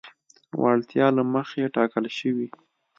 وړتیا 0.61 1.07
له 1.17 1.23
مخې 1.33 1.71
ټاکل 1.75 2.05
شوي. 2.17 2.47